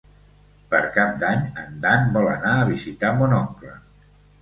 Per 0.71 0.79
Cap 0.95 1.11
d'Any 1.25 1.45
en 1.65 1.77
Dan 1.85 2.09
vol 2.19 2.33
anar 2.33 2.57
a 2.57 2.67
visitar 2.73 3.15
mon 3.23 3.41
oncle. 3.45 3.81